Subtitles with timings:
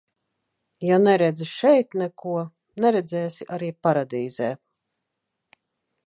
[0.85, 2.33] Ja neredzi šeit neko,
[2.85, 4.49] neredzēsi arī paradīzē.